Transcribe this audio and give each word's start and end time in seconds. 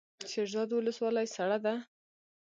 شیرزاد 0.31 0.69
ولسوالۍ 0.73 1.27
سړه 1.35 1.57
ده؟ 1.65 1.73